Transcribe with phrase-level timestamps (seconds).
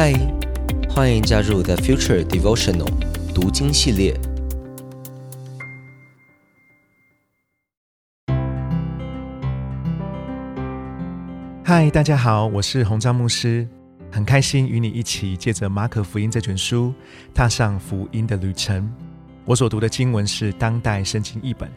[0.00, 0.12] 嗨，
[0.88, 2.86] 欢迎加入 The Future Devotional
[3.34, 4.16] 读经系列。
[11.64, 13.66] 嗨，大家好，我是洪章牧师，
[14.08, 16.94] 很开心与你一起借着马可福音这卷书，
[17.34, 18.88] 踏上福音的旅程。
[19.44, 21.68] 我所读的经文是当代圣经译本。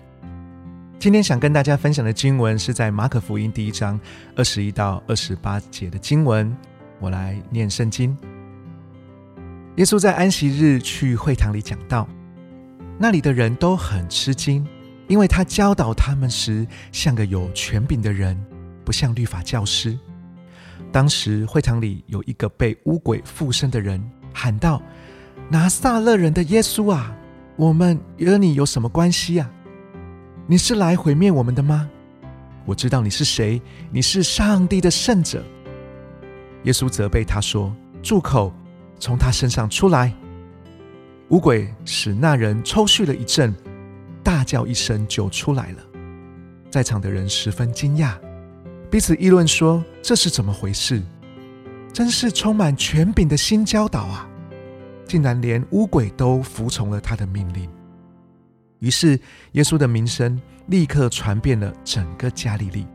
[0.99, 3.99] 今天想跟大家分享的经文是在马可福音第一章
[4.35, 6.55] 二十一到二十八节的经文。
[7.01, 8.15] 我来念圣经。
[9.77, 12.07] 耶稣在安息日去会堂里讲道，
[12.99, 14.65] 那里的人都很吃惊，
[15.07, 18.39] 因为他教导他们时像个有权柄的人，
[18.85, 19.97] 不像律法教师。
[20.91, 23.99] 当时会堂里有一个被污鬼附身的人，
[24.33, 24.81] 喊道
[25.49, 27.15] ：“拿撒勒人的耶稣啊，
[27.55, 29.49] 我们与你有什么关系呀？
[30.47, 31.89] 你是来毁灭我们的吗？
[32.65, 35.43] 我知道你是谁，你是上帝的圣者。”
[36.63, 38.53] 耶稣责备他说：“住口，
[38.99, 40.13] 从他身上出来！”
[41.29, 43.55] 五鬼使那人抽搐了一阵，
[44.23, 45.77] 大叫一声就出来了。
[46.69, 48.15] 在场的人十分惊讶，
[48.89, 51.01] 彼此议论说：“这是怎么回事？
[51.93, 54.27] 真是充满权柄的新教导啊！
[55.05, 57.69] 竟然连乌鬼都服从了他的命令。”
[58.79, 59.19] 于是，
[59.51, 62.85] 耶稣的名声立刻传遍了整个加利利。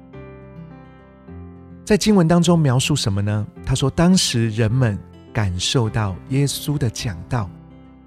[1.86, 3.46] 在经文当中描述什么呢？
[3.64, 4.98] 他说，当时人们
[5.32, 7.48] 感受到耶稣的讲道，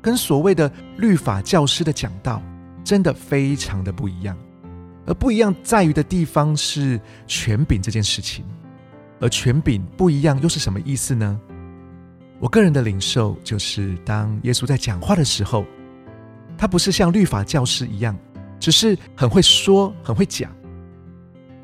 [0.02, 2.44] 跟所谓的律法教师的讲道，
[2.84, 4.38] 真的非常的不一样。
[5.06, 8.44] 而不一样在于的地方是权柄这件事情。
[9.22, 11.40] 而权柄不一样又是什么意思呢？
[12.38, 15.66] 我个人的领受就是，当耶稣在讲话的时候，
[16.58, 18.14] 他不是像律法教师一样，
[18.60, 20.52] 只是很会说，很会讲。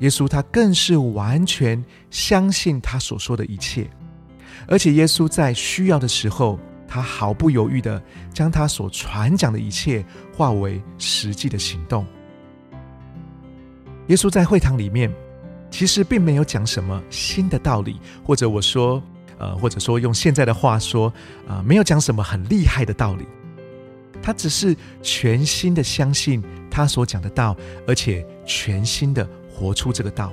[0.00, 3.88] 耶稣他更是完全相信他所说的一切，
[4.68, 10.04] 而且耶稣在需要的时候，他毫不犹豫的将他所传讲的一切
[10.36, 12.04] 化为实际的行动。
[14.08, 15.10] 耶稣在会堂里面，
[15.70, 19.02] 其实并没有讲什么新的道理，或者我说，
[19.38, 21.10] 呃，或者说用现在的话说，
[21.48, 23.24] 啊，没有讲什么很厉害的道理，
[24.22, 27.56] 他只是全心的相信他所讲的道，
[27.86, 29.26] 而且全心的。
[29.56, 30.30] 活出这个道，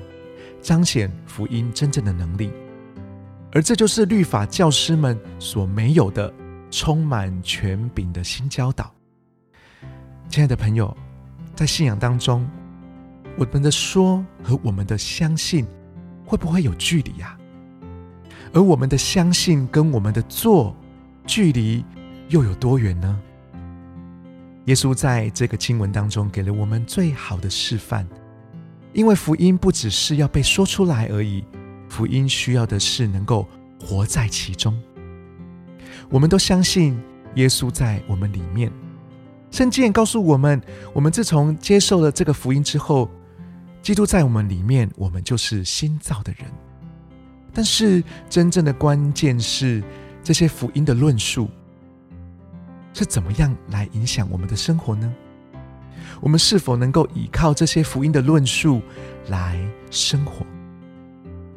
[0.61, 2.51] 彰显福音真正的能力，
[3.53, 6.31] 而这就是律法教师们所没有的
[6.69, 8.93] 充满权柄的新教导。
[10.27, 10.93] 亲爱的朋友，
[11.55, 12.45] 在信仰当中，
[13.37, 15.65] 我们的说和我们的相信
[16.25, 17.37] 会不会有距离呀？
[18.51, 20.75] 而我们的相信跟我们的做
[21.25, 21.85] 距离
[22.27, 23.21] 又有多远呢？
[24.65, 28.05] 耶稣在这个经文当中给了我们最好的示范。
[28.93, 31.43] 因为福音不只是要被说出来而已，
[31.89, 33.47] 福音需要的是能够
[33.79, 34.79] 活在其中。
[36.09, 36.99] 我们都相信
[37.35, 38.71] 耶稣在我们里面，
[39.49, 40.61] 圣经告诉我们，
[40.93, 43.09] 我们自从接受了这个福音之后，
[43.81, 46.45] 基督在我们里面，我们就是新造的人。
[47.51, 49.83] 但是真正的关键是，
[50.23, 51.49] 这些福音的论述
[52.93, 55.11] 是怎么样来影响我们的生活呢？
[56.21, 58.81] 我们是否能够依靠这些福音的论述
[59.27, 59.59] 来
[59.89, 60.45] 生活？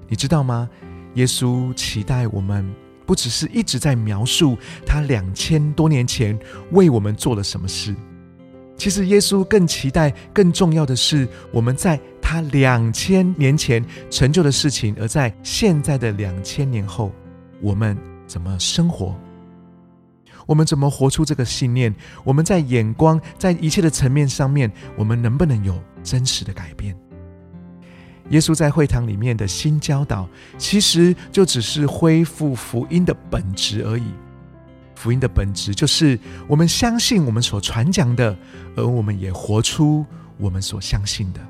[0.08, 0.68] 你知道吗？
[1.14, 2.68] 耶稣期待我们
[3.06, 6.38] 不只是一直在描述他两千多年前
[6.72, 7.94] 为我们做了什么事，
[8.76, 17.10] 其实耶稣更期待、更重要的是我们在他两千年前成就的事情，而在现在的两千年后，
[17.62, 19.16] 我们怎么生活？
[20.46, 21.94] 我们怎么活出这个信念？
[22.24, 26.96] 我们在眼光，在一切的层面上面，我们能不能有真实的改变？
[28.30, 34.06] 耶稣在会堂里面的新教导，其实就只是恢复福音的本质而已。
[34.94, 36.18] 福音的本质就是
[36.48, 38.36] 我们相信我们所传讲的，
[38.76, 40.06] 而我们也活出
[40.38, 41.40] 我们所相信的，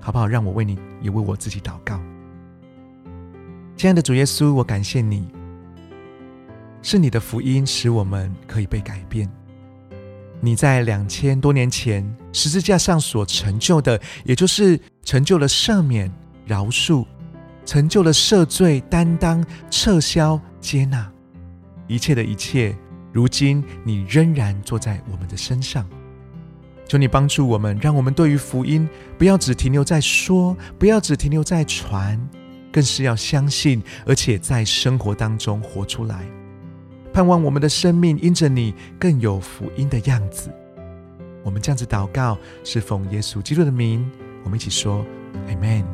[0.00, 0.26] 好不好？
[0.26, 2.00] 让我为你，也为我自己祷告。
[3.76, 5.41] 亲爱的主耶稣，我感谢你。
[6.82, 9.28] 是你的福音使我们可以被改变。
[10.40, 16.12] 你在两千多年前十字架上所成就的，也就是成就了赦免、
[16.44, 17.06] 饶恕，
[17.64, 21.08] 成就了赦罪、担当、撤销、接纳
[21.86, 22.76] 一切的一切。
[23.12, 25.86] 如今你仍然坐在我们的身上，
[26.88, 32.18] 求你帮助我们，让我们对于福音不要只停留在说，不要只停留在传，
[32.72, 36.24] 更是要相信，而且在生活当中活出来。
[37.12, 40.50] 盼望我们的生命因着你更有福音的样子。
[41.44, 44.08] 我们这样子祷告，是奉耶稣基督的名。
[44.44, 45.04] 我们一起说
[45.48, 45.84] ：“阿门。”